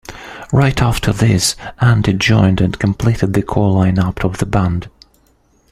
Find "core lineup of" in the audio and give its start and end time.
3.43-4.39